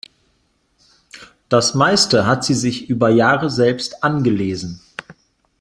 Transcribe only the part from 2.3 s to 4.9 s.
sie sich über Jahre selbst angelesen.